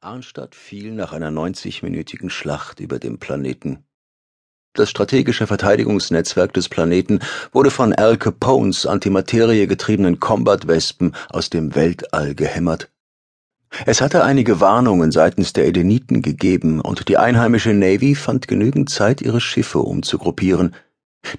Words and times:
Arnstadt 0.00 0.54
fiel 0.54 0.92
nach 0.92 1.12
einer 1.12 1.30
90-minütigen 1.30 2.30
Schlacht 2.30 2.80
über 2.80 2.98
dem 2.98 3.18
Planeten. 3.18 3.84
Das 4.74 4.90
strategische 4.90 5.46
Verteidigungsnetzwerk 5.46 6.52
des 6.52 6.68
Planeten 6.68 7.20
wurde 7.52 7.70
von 7.70 7.94
Al 7.94 8.18
Capones 8.18 8.84
antimateriegetriebenen 8.84 10.20
Combat-Wespen 10.20 11.14
aus 11.30 11.48
dem 11.48 11.74
Weltall 11.74 12.34
gehämmert. 12.34 12.90
Es 13.86 14.00
hatte 14.00 14.22
einige 14.22 14.60
Warnungen 14.60 15.12
seitens 15.12 15.52
der 15.52 15.66
Edeniten 15.66 16.22
gegeben 16.22 16.80
und 16.80 17.08
die 17.08 17.16
einheimische 17.16 17.72
Navy 17.72 18.14
fand 18.14 18.48
genügend 18.48 18.90
Zeit, 18.90 19.22
ihre 19.22 19.40
Schiffe 19.40 19.78
umzugruppieren– 19.80 20.74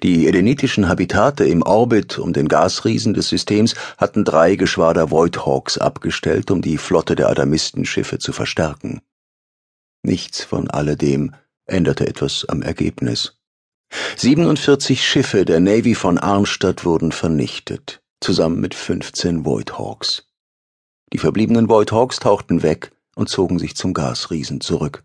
die 0.02 0.26
edenitischen 0.26 0.88
Habitate 0.88 1.44
im 1.44 1.62
Orbit 1.62 2.18
um 2.18 2.32
den 2.32 2.48
Gasriesen 2.48 3.14
des 3.14 3.28
Systems 3.28 3.74
hatten 3.96 4.24
drei 4.24 4.56
Geschwader 4.56 5.10
Voidhawks 5.10 5.78
abgestellt, 5.78 6.50
um 6.50 6.62
die 6.62 6.78
Flotte 6.78 7.16
der 7.16 7.28
Adamistenschiffe 7.28 8.18
zu 8.18 8.32
verstärken. 8.32 9.00
Nichts 10.02 10.44
von 10.44 10.70
alledem 10.70 11.34
änderte 11.66 12.06
etwas 12.06 12.44
am 12.48 12.62
Ergebnis. 12.62 13.38
47 14.16 15.04
Schiffe 15.04 15.44
der 15.44 15.60
Navy 15.60 15.94
von 15.94 16.18
Arnstadt 16.18 16.84
wurden 16.84 17.12
vernichtet, 17.12 18.02
zusammen 18.20 18.60
mit 18.60 18.74
15 18.74 19.44
Voidhawks. 19.44 20.24
Die 21.12 21.18
verbliebenen 21.18 21.68
Voidhawks 21.68 22.18
tauchten 22.18 22.62
weg 22.62 22.92
und 23.14 23.28
zogen 23.28 23.58
sich 23.58 23.76
zum 23.76 23.94
Gasriesen 23.94 24.60
zurück. 24.60 25.04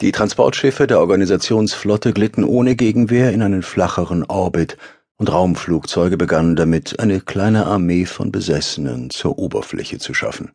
Die 0.00 0.12
Transportschiffe 0.12 0.86
der 0.86 1.00
Organisationsflotte 1.00 2.12
glitten 2.12 2.44
ohne 2.44 2.76
Gegenwehr 2.76 3.32
in 3.32 3.42
einen 3.42 3.62
flacheren 3.62 4.24
Orbit, 4.24 4.76
und 5.20 5.30
Raumflugzeuge 5.30 6.16
begannen 6.16 6.56
damit, 6.56 6.98
eine 6.98 7.20
kleine 7.20 7.66
Armee 7.66 8.06
von 8.06 8.32
Besessenen 8.32 9.10
zur 9.10 9.38
Oberfläche 9.38 9.98
zu 9.98 10.14
schaffen. 10.14 10.52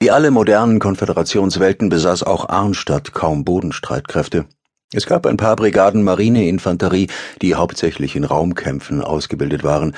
Wie 0.00 0.12
alle 0.12 0.30
modernen 0.30 0.78
Konföderationswelten 0.78 1.88
besaß 1.88 2.22
auch 2.22 2.48
Arnstadt 2.48 3.12
kaum 3.12 3.44
Bodenstreitkräfte. 3.44 4.46
Es 4.92 5.06
gab 5.06 5.26
ein 5.26 5.36
paar 5.36 5.56
Brigaden 5.56 6.04
Marineinfanterie, 6.04 7.08
die 7.40 7.54
hauptsächlich 7.54 8.14
in 8.14 8.24
Raumkämpfen 8.24 9.02
ausgebildet 9.02 9.64
waren, 9.64 9.94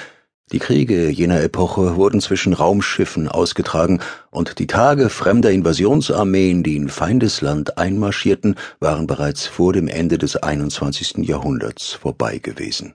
die 0.52 0.60
Kriege 0.60 1.10
jener 1.10 1.42
Epoche 1.42 1.96
wurden 1.96 2.20
zwischen 2.20 2.52
Raumschiffen 2.52 3.26
ausgetragen, 3.28 4.00
und 4.30 4.60
die 4.60 4.68
Tage 4.68 5.08
fremder 5.08 5.50
Invasionsarmeen, 5.50 6.62
die 6.62 6.76
in 6.76 6.88
Feindesland 6.88 7.76
einmarschierten, 7.76 8.54
waren 8.78 9.08
bereits 9.08 9.46
vor 9.46 9.72
dem 9.72 9.88
Ende 9.88 10.16
des 10.16 10.36
21. 10.36 11.26
Jahrhunderts 11.26 11.94
vorbei 11.94 12.38
gewesen. 12.38 12.94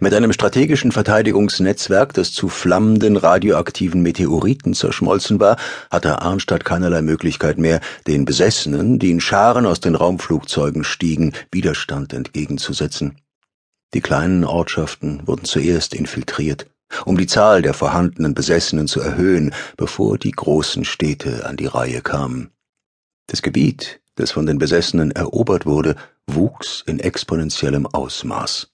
Mit 0.00 0.12
einem 0.12 0.32
strategischen 0.32 0.92
Verteidigungsnetzwerk, 0.92 2.12
das 2.12 2.32
zu 2.32 2.48
flammenden 2.48 3.16
radioaktiven 3.16 4.02
Meteoriten 4.02 4.74
zerschmolzen 4.74 5.40
war, 5.40 5.56
hatte 5.90 6.20
Arnstadt 6.20 6.64
keinerlei 6.64 7.00
Möglichkeit 7.00 7.58
mehr, 7.58 7.80
den 8.06 8.24
Besessenen, 8.26 8.98
die 8.98 9.12
in 9.12 9.20
Scharen 9.20 9.66
aus 9.66 9.80
den 9.80 9.94
Raumflugzeugen 9.94 10.84
stiegen, 10.84 11.32
Widerstand 11.52 12.12
entgegenzusetzen. 12.12 13.16
Die 13.94 14.00
kleinen 14.00 14.44
Ortschaften 14.44 15.26
wurden 15.26 15.44
zuerst 15.44 15.94
infiltriert, 15.94 16.66
um 17.04 17.16
die 17.16 17.26
Zahl 17.26 17.62
der 17.62 17.74
vorhandenen 17.74 18.34
Besessenen 18.34 18.86
zu 18.86 19.00
erhöhen, 19.00 19.54
bevor 19.76 20.18
die 20.18 20.30
großen 20.30 20.84
Städte 20.84 21.46
an 21.46 21.56
die 21.56 21.66
Reihe 21.66 22.02
kamen. 22.02 22.50
Das 23.26 23.42
Gebiet, 23.42 24.00
das 24.16 24.30
von 24.30 24.46
den 24.46 24.58
Besessenen 24.58 25.10
erobert 25.10 25.64
wurde, 25.64 25.96
wuchs 26.26 26.82
in 26.86 26.98
exponentiellem 27.00 27.86
Ausmaß. 27.86 28.70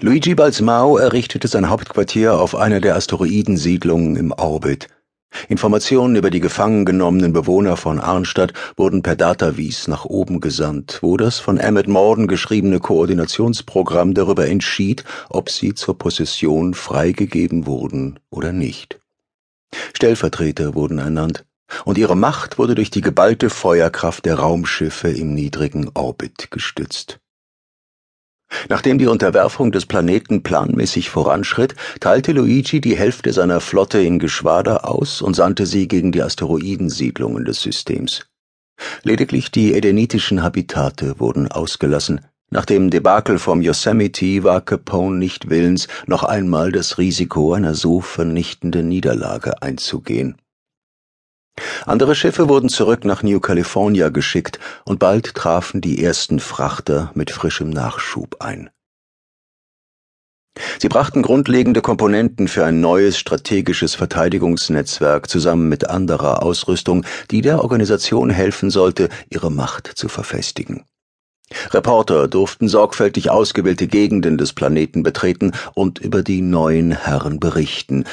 Luigi 0.00 0.34
Balsmao 0.34 0.98
errichtete 0.98 1.48
sein 1.48 1.70
Hauptquartier 1.70 2.34
auf 2.34 2.54
einer 2.54 2.80
der 2.80 2.96
Asteroidensiedlungen 2.96 4.16
im 4.16 4.32
Orbit, 4.32 4.88
Informationen 5.48 6.16
über 6.16 6.30
die 6.30 6.40
gefangen 6.40 6.84
genommenen 6.84 7.32
Bewohner 7.32 7.76
von 7.76 8.00
Arnstadt 8.00 8.52
wurden 8.76 9.02
per 9.02 9.16
Datavies 9.16 9.88
nach 9.88 10.04
oben 10.04 10.40
gesandt, 10.40 10.98
wo 11.02 11.16
das 11.16 11.38
von 11.38 11.58
Emmett 11.58 11.88
Morden 11.88 12.26
geschriebene 12.26 12.80
Koordinationsprogramm 12.80 14.14
darüber 14.14 14.46
entschied, 14.46 15.04
ob 15.30 15.50
sie 15.50 15.74
zur 15.74 15.98
Possession 15.98 16.74
freigegeben 16.74 17.66
wurden 17.66 18.18
oder 18.30 18.52
nicht. 18.52 19.00
Stellvertreter 19.94 20.74
wurden 20.74 20.98
ernannt, 20.98 21.44
und 21.84 21.96
ihre 21.96 22.16
Macht 22.16 22.58
wurde 22.58 22.74
durch 22.74 22.90
die 22.90 23.00
geballte 23.00 23.48
Feuerkraft 23.48 24.26
der 24.26 24.36
Raumschiffe 24.36 25.08
im 25.08 25.34
niedrigen 25.34 25.90
Orbit 25.94 26.50
gestützt. 26.50 27.21
Nachdem 28.68 28.98
die 28.98 29.06
Unterwerfung 29.06 29.72
des 29.72 29.86
Planeten 29.86 30.42
planmäßig 30.42 31.10
voranschritt, 31.10 31.74
teilte 32.00 32.32
Luigi 32.32 32.80
die 32.80 32.96
Hälfte 32.96 33.32
seiner 33.32 33.60
Flotte 33.60 34.00
in 34.00 34.18
Geschwader 34.18 34.88
aus 34.88 35.22
und 35.22 35.34
sandte 35.34 35.66
sie 35.66 35.88
gegen 35.88 36.12
die 36.12 36.22
Asteroidensiedlungen 36.22 37.44
des 37.44 37.60
Systems. 37.60 38.26
Lediglich 39.02 39.50
die 39.50 39.74
edenitischen 39.74 40.42
Habitate 40.42 41.18
wurden 41.18 41.50
ausgelassen. 41.50 42.20
Nach 42.50 42.66
dem 42.66 42.90
Debakel 42.90 43.38
vom 43.38 43.62
Yosemite 43.62 44.44
war 44.44 44.60
Capone 44.60 45.16
nicht 45.16 45.48
willens, 45.48 45.88
noch 46.06 46.22
einmal 46.22 46.70
das 46.70 46.98
Risiko 46.98 47.54
einer 47.54 47.74
so 47.74 48.00
vernichtenden 48.00 48.88
Niederlage 48.88 49.62
einzugehen. 49.62 50.36
Andere 51.86 52.14
Schiffe 52.14 52.48
wurden 52.48 52.68
zurück 52.68 53.04
nach 53.04 53.22
New 53.22 53.40
California 53.40 54.08
geschickt, 54.08 54.60
und 54.84 54.98
bald 54.98 55.34
trafen 55.34 55.80
die 55.80 56.02
ersten 56.02 56.40
Frachter 56.40 57.10
mit 57.14 57.30
frischem 57.30 57.70
Nachschub 57.70 58.36
ein. 58.40 58.70
Sie 60.78 60.88
brachten 60.88 61.22
grundlegende 61.22 61.80
Komponenten 61.80 62.46
für 62.46 62.64
ein 62.64 62.80
neues 62.80 63.18
strategisches 63.18 63.94
Verteidigungsnetzwerk 63.94 65.28
zusammen 65.28 65.68
mit 65.68 65.88
anderer 65.88 66.42
Ausrüstung, 66.42 67.06
die 67.30 67.40
der 67.40 67.62
Organisation 67.62 68.28
helfen 68.28 68.68
sollte, 68.68 69.08
ihre 69.30 69.50
Macht 69.50 69.86
zu 69.86 70.08
verfestigen. 70.08 70.84
Reporter 71.70 72.28
durften 72.28 72.68
sorgfältig 72.68 73.30
ausgewählte 73.30 73.86
Gegenden 73.86 74.38
des 74.38 74.52
Planeten 74.52 75.02
betreten 75.02 75.52
und 75.74 75.98
über 75.98 76.22
die 76.22 76.42
neuen 76.42 76.92
Herren 76.92 77.40
berichten, 77.40 78.04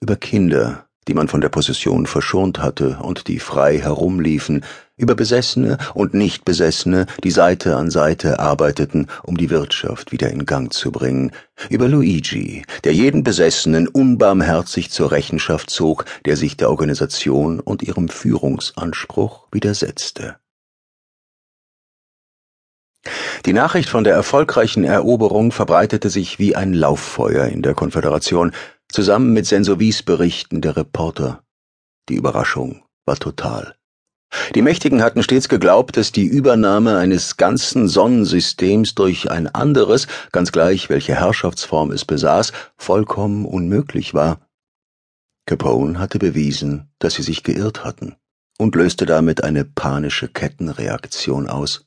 über 0.00 0.16
Kinder, 0.16 0.86
die 1.08 1.14
man 1.14 1.28
von 1.28 1.40
der 1.40 1.48
Possession 1.48 2.06
verschont 2.06 2.58
hatte 2.58 2.98
und 3.02 3.28
die 3.28 3.38
frei 3.38 3.78
herumliefen, 3.78 4.64
über 4.96 5.14
Besessene 5.14 5.78
und 5.94 6.14
Nichtbesessene, 6.14 7.06
die 7.24 7.30
Seite 7.30 7.76
an 7.76 7.90
Seite 7.90 8.38
arbeiteten, 8.38 9.08
um 9.24 9.36
die 9.36 9.50
Wirtschaft 9.50 10.12
wieder 10.12 10.30
in 10.30 10.46
Gang 10.46 10.72
zu 10.72 10.92
bringen, 10.92 11.32
über 11.70 11.88
Luigi, 11.88 12.64
der 12.84 12.94
jeden 12.94 13.24
Besessenen 13.24 13.88
unbarmherzig 13.88 14.90
zur 14.90 15.10
Rechenschaft 15.10 15.70
zog, 15.70 16.04
der 16.24 16.36
sich 16.36 16.56
der 16.56 16.70
Organisation 16.70 17.58
und 17.58 17.82
ihrem 17.82 18.08
Führungsanspruch 18.08 19.48
widersetzte. 19.50 20.36
Die 23.44 23.52
Nachricht 23.52 23.88
von 23.88 24.04
der 24.04 24.14
erfolgreichen 24.14 24.84
Eroberung 24.84 25.50
verbreitete 25.50 26.10
sich 26.10 26.38
wie 26.38 26.54
ein 26.54 26.72
Lauffeuer 26.72 27.46
in 27.46 27.62
der 27.62 27.74
Konföderation, 27.74 28.52
zusammen 28.92 29.32
mit 29.32 29.46
Sensovis 29.46 30.02
Berichten 30.02 30.60
der 30.60 30.76
Reporter. 30.76 31.42
Die 32.08 32.14
Überraschung 32.14 32.82
war 33.06 33.16
total. 33.16 33.74
Die 34.54 34.62
Mächtigen 34.62 35.02
hatten 35.02 35.22
stets 35.22 35.48
geglaubt, 35.48 35.96
dass 35.96 36.12
die 36.12 36.24
Übernahme 36.24 36.96
eines 36.96 37.36
ganzen 37.36 37.88
Sonnensystems 37.88 38.94
durch 38.94 39.30
ein 39.30 39.46
anderes, 39.46 40.06
ganz 40.32 40.52
gleich 40.52 40.88
welche 40.88 41.14
Herrschaftsform 41.14 41.90
es 41.90 42.04
besaß, 42.04 42.52
vollkommen 42.76 43.44
unmöglich 43.44 44.14
war. 44.14 44.40
Capone 45.46 45.98
hatte 45.98 46.18
bewiesen, 46.18 46.90
dass 46.98 47.14
sie 47.14 47.22
sich 47.22 47.42
geirrt 47.42 47.84
hatten 47.84 48.16
und 48.58 48.74
löste 48.74 49.06
damit 49.06 49.44
eine 49.44 49.64
panische 49.64 50.28
Kettenreaktion 50.28 51.48
aus. 51.48 51.84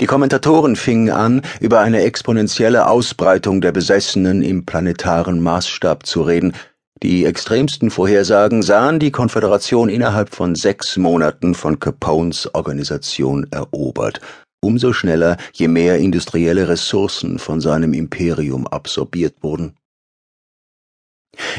Die 0.00 0.06
Kommentatoren 0.06 0.76
fingen 0.76 1.10
an, 1.10 1.42
über 1.60 1.80
eine 1.80 2.02
exponentielle 2.02 2.88
Ausbreitung 2.88 3.60
der 3.60 3.72
Besessenen 3.72 4.42
im 4.42 4.64
planetaren 4.64 5.40
Maßstab 5.40 6.06
zu 6.06 6.22
reden. 6.22 6.54
Die 7.02 7.24
extremsten 7.24 7.90
Vorhersagen 7.90 8.62
sahen 8.62 8.98
die 8.98 9.10
Konföderation 9.10 9.88
innerhalb 9.88 10.34
von 10.34 10.54
sechs 10.54 10.96
Monaten 10.96 11.54
von 11.54 11.78
Capones 11.78 12.54
Organisation 12.54 13.46
erobert, 13.50 14.20
umso 14.60 14.92
schneller, 14.92 15.38
je 15.52 15.68
mehr 15.68 15.98
industrielle 15.98 16.68
Ressourcen 16.68 17.38
von 17.38 17.60
seinem 17.60 17.94
Imperium 17.94 18.66
absorbiert 18.66 19.36
wurden. 19.40 19.76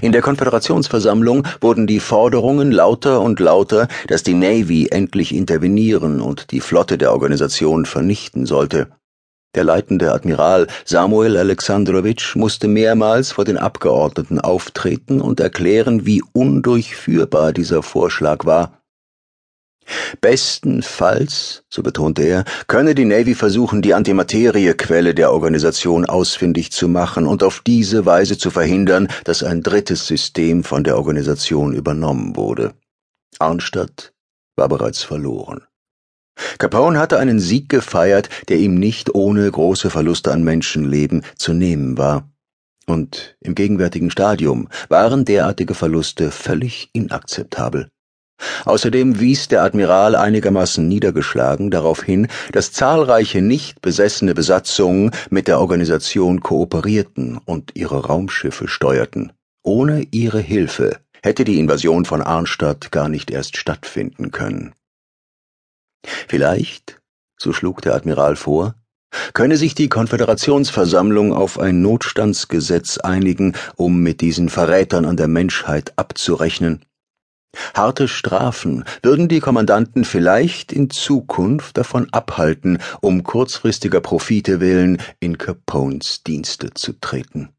In 0.01 0.11
der 0.11 0.21
Konföderationsversammlung 0.21 1.47
wurden 1.59 1.85
die 1.85 1.99
Forderungen 1.99 2.71
lauter 2.71 3.21
und 3.21 3.39
lauter, 3.39 3.87
dass 4.07 4.23
die 4.23 4.33
Navy 4.33 4.87
endlich 4.89 5.33
intervenieren 5.33 6.21
und 6.21 6.51
die 6.51 6.59
Flotte 6.59 6.97
der 6.97 7.11
Organisation 7.13 7.85
vernichten 7.85 8.45
sollte. 8.45 8.87
Der 9.53 9.63
leitende 9.65 10.13
Admiral 10.13 10.67
Samuel 10.85 11.35
Alexandrowitsch 11.35 12.35
musste 12.35 12.67
mehrmals 12.67 13.33
vor 13.33 13.43
den 13.43 13.57
Abgeordneten 13.57 14.39
auftreten 14.39 15.19
und 15.19 15.39
erklären, 15.39 16.05
wie 16.05 16.23
undurchführbar 16.31 17.51
dieser 17.51 17.83
Vorschlag 17.83 18.45
war. 18.45 18.80
Bestenfalls, 20.21 21.63
so 21.69 21.83
betonte 21.83 22.23
er, 22.23 22.45
könne 22.67 22.95
die 22.95 23.05
Navy 23.05 23.35
versuchen, 23.35 23.81
die 23.81 23.93
Antimateriequelle 23.93 25.13
der 25.13 25.31
Organisation 25.31 26.05
ausfindig 26.05 26.71
zu 26.71 26.87
machen 26.87 27.27
und 27.27 27.43
auf 27.43 27.61
diese 27.65 28.05
Weise 28.05 28.37
zu 28.37 28.49
verhindern, 28.49 29.07
dass 29.23 29.43
ein 29.43 29.63
drittes 29.63 30.07
System 30.07 30.63
von 30.63 30.83
der 30.83 30.97
Organisation 30.97 31.73
übernommen 31.73 32.35
wurde. 32.35 32.73
Arnstadt 33.39 34.13
war 34.55 34.69
bereits 34.69 35.03
verloren. 35.03 35.61
Capone 36.57 36.99
hatte 36.99 37.19
einen 37.19 37.39
Sieg 37.39 37.69
gefeiert, 37.69 38.29
der 38.49 38.57
ihm 38.57 38.75
nicht 38.75 39.13
ohne 39.13 39.49
große 39.49 39.89
Verluste 39.89 40.31
an 40.31 40.43
Menschenleben 40.43 41.23
zu 41.35 41.53
nehmen 41.53 41.97
war. 41.97 42.29
Und 42.87 43.37
im 43.41 43.55
gegenwärtigen 43.55 44.11
Stadium 44.11 44.67
waren 44.89 45.23
derartige 45.25 45.75
Verluste 45.75 46.31
völlig 46.31 46.89
inakzeptabel. 46.93 47.89
Außerdem 48.65 49.19
wies 49.19 49.47
der 49.47 49.63
Admiral 49.63 50.15
einigermaßen 50.15 50.87
niedergeschlagen 50.87 51.71
darauf 51.71 52.03
hin, 52.03 52.27
dass 52.51 52.71
zahlreiche 52.71 53.41
nicht 53.41 53.81
besessene 53.81 54.33
Besatzungen 54.33 55.11
mit 55.29 55.47
der 55.47 55.59
Organisation 55.59 56.41
kooperierten 56.41 57.37
und 57.37 57.71
ihre 57.75 58.05
Raumschiffe 58.05 58.67
steuerten. 58.67 59.31
Ohne 59.63 60.07
ihre 60.11 60.39
Hilfe 60.39 60.97
hätte 61.21 61.43
die 61.43 61.59
Invasion 61.59 62.05
von 62.05 62.21
Arnstadt 62.21 62.91
gar 62.91 63.09
nicht 63.09 63.29
erst 63.29 63.57
stattfinden 63.57 64.31
können. 64.31 64.73
Vielleicht, 66.03 66.99
so 67.37 67.53
schlug 67.53 67.81
der 67.81 67.93
Admiral 67.93 68.35
vor, 68.35 68.75
könne 69.33 69.57
sich 69.57 69.75
die 69.75 69.89
Konföderationsversammlung 69.89 71.33
auf 71.33 71.59
ein 71.59 71.81
Notstandsgesetz 71.81 72.97
einigen, 72.97 73.53
um 73.75 74.01
mit 74.01 74.21
diesen 74.21 74.49
Verrätern 74.49 75.05
an 75.05 75.17
der 75.17 75.27
Menschheit 75.27 75.93
abzurechnen. 75.97 76.85
Harte 77.73 78.07
Strafen 78.07 78.85
würden 79.03 79.27
die 79.27 79.39
Kommandanten 79.39 80.05
vielleicht 80.05 80.71
in 80.71 80.89
Zukunft 80.89 81.77
davon 81.77 82.07
abhalten, 82.11 82.79
um 83.01 83.23
kurzfristiger 83.23 84.01
Profite 84.01 84.59
willen 84.59 85.01
in 85.19 85.37
Capones 85.37 86.23
Dienste 86.23 86.73
zu 86.73 86.93
treten. 86.93 87.49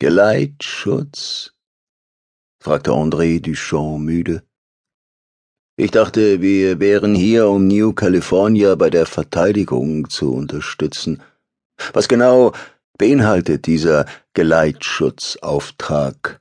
Geleitschutz? 0.00 1.54
fragte 2.60 2.90
André 2.90 3.40
Duchamp 3.40 4.00
müde. 4.00 4.42
Ich 5.76 5.92
dachte, 5.92 6.40
wir 6.40 6.80
wären 6.80 7.14
hier, 7.14 7.48
um 7.48 7.68
New 7.68 7.92
California 7.92 8.74
bei 8.74 8.90
der 8.90 9.06
Verteidigung 9.06 10.10
zu 10.10 10.34
unterstützen. 10.34 11.22
Was 11.92 12.08
genau 12.08 12.52
beinhaltet 12.98 13.66
dieser 13.66 14.06
Geleitschutzauftrag? 14.34 16.40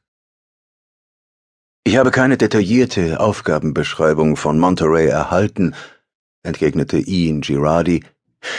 Ich 1.87 1.95
habe 1.95 2.11
keine 2.11 2.35
detaillierte 2.35 3.17
Aufgabenbeschreibung 3.21 4.35
von 4.35 4.59
Monterey 4.59 5.07
erhalten, 5.07 5.73
entgegnete 6.43 6.97
Ian 6.97 7.39
Girardi. 7.39 8.03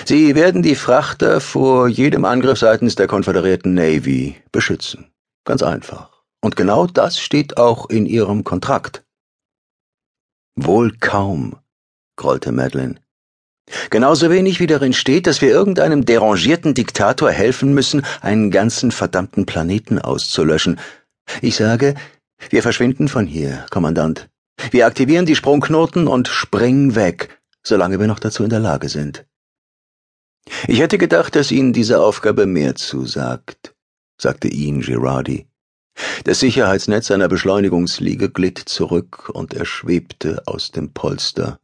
Sie 0.06 0.34
werden 0.34 0.62
die 0.62 0.75
Frachter 0.75 1.42
vor 1.42 1.88
jedem 1.88 2.25
Angriff 2.25 2.58
seitens 2.58 2.94
der 2.94 3.06
konföderierten 3.06 3.75
Navy 3.75 4.36
beschützen. 4.50 5.10
Ganz 5.44 5.62
einfach. 5.62 6.22
Und 6.40 6.56
genau 6.56 6.86
das 6.86 7.20
steht 7.20 7.58
auch 7.58 7.90
in 7.90 8.06
Ihrem 8.06 8.44
Kontrakt. 8.44 9.04
Wohl 10.56 10.96
kaum, 10.98 11.56
grollte 12.16 12.50
Madeline. 12.50 12.94
Genauso 13.90 14.30
wenig 14.30 14.58
wie 14.58 14.66
darin 14.66 14.94
steht, 14.94 15.26
dass 15.26 15.42
wir 15.42 15.50
irgendeinem 15.50 16.06
derangierten 16.06 16.72
Diktator 16.72 17.30
helfen 17.30 17.75
müssen, 17.75 18.06
einen 18.22 18.50
ganzen 18.50 18.90
verdammten 18.90 19.44
Planeten 19.44 19.98
auszulöschen. 19.98 20.80
Ich 21.42 21.56
sage, 21.56 21.94
wir 22.50 22.62
verschwinden 22.62 23.08
von 23.08 23.26
hier, 23.26 23.67
Kommandant. 23.70 24.29
Wir 24.70 24.87
aktivieren 24.87 25.26
die 25.26 25.37
Sprungknoten 25.37 26.08
und 26.08 26.29
springen 26.29 26.94
weg, 26.94 27.40
solange 27.62 28.00
wir 28.00 28.06
noch 28.06 28.19
dazu 28.19 28.44
in 28.44 28.50
der 28.50 28.61
Lage 28.61 28.88
sind. 28.88 29.26
Ich 30.67 30.81
hätte 30.81 30.99
gedacht, 30.99 31.37
dass 31.37 31.52
Ihnen 31.52 31.73
diese 31.73 32.00
Aufgabe 32.00 32.46
mehr 32.46 32.75
zusagt, 32.75 33.75
sagte 34.20 34.49
Ian 34.49 34.81
Girardi. 34.81 35.46
Das 36.25 36.40
Sicherheitsnetz 36.40 37.08
seiner 37.08 37.29
Beschleunigungsliege 37.29 38.31
glitt 38.31 38.58
zurück 38.58 39.31
und 39.31 39.55
er 39.55 39.64
schwebte 39.64 40.43
aus 40.46 40.70
dem 40.70 40.93
Polster. 40.93 41.58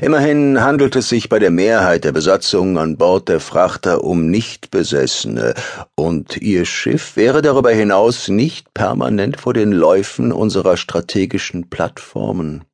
Immerhin 0.00 0.60
handelt 0.60 0.96
es 0.96 1.08
sich 1.08 1.28
bei 1.28 1.38
der 1.38 1.50
Mehrheit 1.50 2.04
der 2.04 2.12
Besatzung 2.12 2.78
an 2.78 2.96
Bord 2.96 3.28
der 3.28 3.40
Frachter 3.40 4.04
um 4.04 4.30
Nichtbesessene, 4.30 5.54
und 5.94 6.36
ihr 6.38 6.64
Schiff 6.64 7.16
wäre 7.16 7.42
darüber 7.42 7.70
hinaus 7.70 8.28
nicht 8.28 8.74
permanent 8.74 9.40
vor 9.40 9.54
den 9.54 9.72
Läufen 9.72 10.32
unserer 10.32 10.76
strategischen 10.76 11.70
Plattformen. 11.70 12.64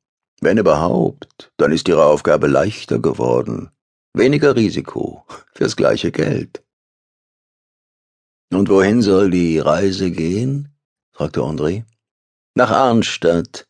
Wenn 0.41 0.57
überhaupt, 0.57 1.51
dann 1.57 1.71
ist 1.71 1.87
ihre 1.87 2.05
Aufgabe 2.05 2.47
leichter 2.47 2.99
geworden. 2.99 3.71
Weniger 4.13 4.55
Risiko 4.55 5.25
fürs 5.53 5.75
gleiche 5.75 6.11
Geld. 6.11 6.63
Und 8.51 8.69
wohin 8.69 9.01
soll 9.01 9.29
die 9.29 9.59
Reise 9.59 10.11
gehen? 10.11 10.69
fragte 11.11 11.41
André. 11.41 11.83
Nach 12.55 12.71
Arnstadt. 12.71 13.68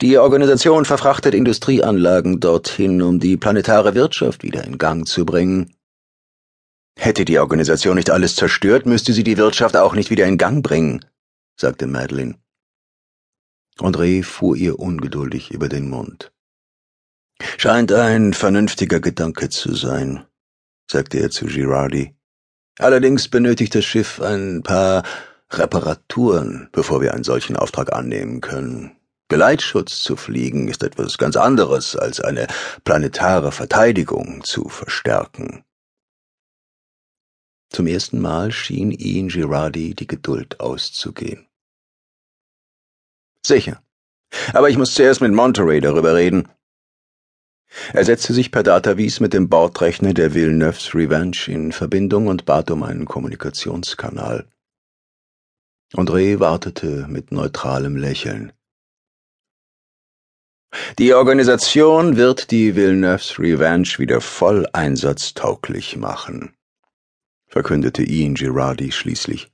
Die 0.00 0.18
Organisation 0.18 0.84
verfrachtet 0.84 1.34
Industrieanlagen 1.34 2.40
dorthin, 2.40 3.02
um 3.02 3.20
die 3.20 3.36
planetare 3.36 3.94
Wirtschaft 3.94 4.42
wieder 4.42 4.64
in 4.64 4.78
Gang 4.78 5.06
zu 5.06 5.24
bringen. 5.24 5.74
Hätte 6.98 7.24
die 7.24 7.38
Organisation 7.38 7.96
nicht 7.96 8.10
alles 8.10 8.34
zerstört, 8.34 8.86
müsste 8.86 9.12
sie 9.12 9.24
die 9.24 9.36
Wirtschaft 9.36 9.76
auch 9.76 9.94
nicht 9.94 10.10
wieder 10.10 10.26
in 10.26 10.38
Gang 10.38 10.62
bringen, 10.62 11.04
sagte 11.56 11.86
Madeline. 11.86 12.36
André 13.78 14.22
fuhr 14.22 14.56
ihr 14.56 14.78
ungeduldig 14.78 15.50
über 15.50 15.68
den 15.68 15.88
Mund. 15.88 16.32
Scheint 17.56 17.92
ein 17.92 18.34
vernünftiger 18.34 19.00
Gedanke 19.00 19.48
zu 19.48 19.74
sein, 19.74 20.24
sagte 20.90 21.18
er 21.18 21.30
zu 21.30 21.46
Girardi. 21.46 22.14
Allerdings 22.78 23.28
benötigt 23.28 23.74
das 23.74 23.84
Schiff 23.84 24.20
ein 24.20 24.62
paar 24.62 25.02
Reparaturen, 25.50 26.68
bevor 26.72 27.00
wir 27.00 27.14
einen 27.14 27.24
solchen 27.24 27.56
Auftrag 27.56 27.92
annehmen 27.92 28.40
können. 28.40 28.96
Geleitschutz 29.32 30.02
zu 30.02 30.16
fliegen 30.16 30.68
ist 30.68 30.82
etwas 30.82 31.16
ganz 31.16 31.36
anderes, 31.36 31.96
als 31.96 32.20
eine 32.20 32.48
planetare 32.84 33.50
Verteidigung 33.50 34.44
zu 34.44 34.68
verstärken. 34.68 35.64
Zum 37.70 37.86
ersten 37.86 38.20
Mal 38.20 38.52
schien 38.52 38.90
Ian 38.90 39.28
Girardi 39.28 39.94
die 39.94 40.06
Geduld 40.06 40.60
auszugehen. 40.60 41.48
Sicher. 43.42 43.82
Aber 44.52 44.68
ich 44.68 44.76
muss 44.76 44.92
zuerst 44.92 45.22
mit 45.22 45.32
Monterey 45.32 45.80
darüber 45.80 46.14
reden. 46.14 46.46
Er 47.94 48.04
setzte 48.04 48.34
sich 48.34 48.50
per 48.50 48.62
Datavis 48.62 49.18
mit 49.18 49.32
dem 49.32 49.48
Bordrechner 49.48 50.12
der 50.12 50.34
Villeneuve's 50.34 50.94
Revenge 50.94 51.46
in 51.46 51.72
Verbindung 51.72 52.26
und 52.26 52.44
bat 52.44 52.70
um 52.70 52.82
einen 52.82 53.06
Kommunikationskanal. 53.06 54.46
André 55.94 56.38
wartete 56.38 57.06
mit 57.08 57.32
neutralem 57.32 57.96
Lächeln. 57.96 58.52
Die 60.98 61.12
Organisation 61.12 62.16
wird 62.16 62.50
die 62.50 62.74
Villeneuve's 62.74 63.38
Revenge 63.38 63.98
wieder 63.98 64.20
voll 64.20 64.66
einsatztauglich 64.72 65.96
machen, 65.96 66.54
verkündete 67.46 68.02
Ian 68.02 68.34
Girardi 68.34 68.90
schließlich. 68.90 69.50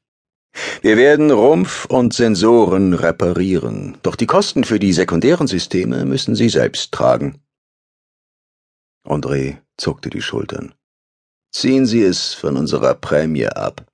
Wir 0.80 0.96
werden 0.96 1.30
Rumpf 1.30 1.84
und 1.87 2.14
Sensoren 2.14 2.94
reparieren, 2.94 3.98
doch 4.02 4.16
die 4.16 4.26
Kosten 4.26 4.64
für 4.64 4.78
die 4.78 4.92
sekundären 4.92 5.46
Systeme 5.46 6.04
müssen 6.04 6.34
Sie 6.34 6.48
selbst 6.48 6.92
tragen. 6.92 7.40
André 9.04 9.58
zuckte 9.76 10.10
die 10.10 10.22
Schultern. 10.22 10.75
Ziehen 11.50 11.87
Sie 11.87 12.02
es 12.02 12.34
von 12.34 12.56
unserer 12.56 12.94
Prämie 12.94 13.46
ab. 13.46 13.87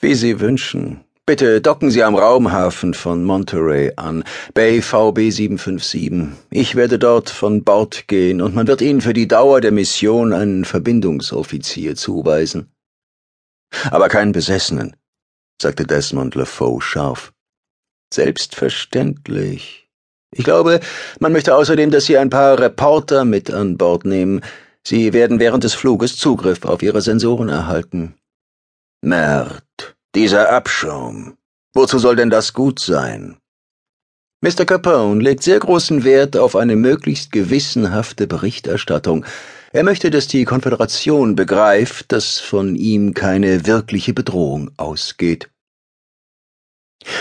Wie 0.00 0.14
Sie 0.14 0.38
wünschen. 0.38 1.04
Bitte 1.24 1.60
docken 1.60 1.92
Sie 1.92 2.02
am 2.02 2.16
Raumhafen 2.16 2.94
von 2.94 3.22
Monterey 3.22 3.92
an, 3.94 4.24
Bay 4.54 4.82
VB 4.82 5.30
757. 5.30 6.36
Ich 6.50 6.74
werde 6.74 6.98
dort 6.98 7.30
von 7.30 7.62
Bord 7.62 8.08
gehen 8.08 8.42
und 8.42 8.56
man 8.56 8.66
wird 8.66 8.80
Ihnen 8.80 9.00
für 9.00 9.12
die 9.12 9.28
Dauer 9.28 9.60
der 9.60 9.70
Mission 9.70 10.32
einen 10.32 10.64
Verbindungsoffizier 10.64 11.94
zuweisen. 11.94 12.72
Aber 13.92 14.08
keinen 14.08 14.32
Besessenen, 14.32 14.96
sagte 15.60 15.86
Desmond 15.86 16.34
LeFaux 16.34 16.84
scharf. 16.84 17.32
Selbstverständlich, 18.12 19.88
ich 20.34 20.42
glaube, 20.42 20.80
man 21.20 21.32
möchte 21.32 21.54
außerdem, 21.54 21.92
dass 21.92 22.06
Sie 22.06 22.18
ein 22.18 22.30
paar 22.30 22.58
Reporter 22.58 23.24
mit 23.24 23.48
an 23.48 23.76
Bord 23.76 24.04
nehmen. 24.04 24.40
Sie 24.84 25.12
werden 25.12 25.38
während 25.38 25.62
des 25.62 25.74
Fluges 25.74 26.16
Zugriff 26.16 26.64
auf 26.64 26.82
Ihre 26.82 27.00
Sensoren 27.00 27.48
erhalten. 27.48 28.16
Mert, 29.02 29.94
dieser 30.14 30.50
Abschaum. 30.50 31.36
Wozu 31.74 31.98
soll 31.98 32.16
denn 32.16 32.30
das 32.30 32.52
gut 32.52 32.80
sein? 32.80 33.38
Mr. 34.40 34.64
Capone 34.64 35.22
legt 35.22 35.42
sehr 35.42 35.58
großen 35.58 36.04
Wert 36.04 36.36
auf 36.36 36.56
eine 36.56 36.76
möglichst 36.76 37.30
gewissenhafte 37.32 38.26
Berichterstattung. 38.26 39.24
Er 39.72 39.84
möchte, 39.84 40.10
dass 40.10 40.26
die 40.26 40.44
Konföderation 40.44 41.36
begreift, 41.36 42.12
dass 42.12 42.38
von 42.38 42.74
ihm 42.74 43.14
keine 43.14 43.66
wirkliche 43.66 44.12
Bedrohung 44.12 44.70
ausgeht. 44.76 45.50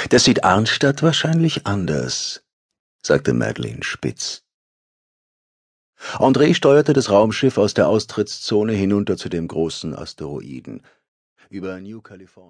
Das 0.09 0.23
sieht 0.23 0.43
Arnstadt 0.43 1.03
wahrscheinlich 1.03 1.65
anders 1.65 2.43
sagte 3.01 3.33
Madeline 3.33 3.83
spitz. 3.83 4.43
André 6.13 6.55
steuerte 6.55 6.93
das 6.93 7.09
Raumschiff 7.09 7.57
aus 7.57 7.73
der 7.73 7.87
Austrittszone 7.87 8.73
hinunter 8.73 9.17
zu 9.17 9.29
dem 9.29 9.47
großen 9.47 9.95
Asteroiden. 9.95 10.81
Über 11.49 11.79
New 11.79 12.01
California 12.01 12.49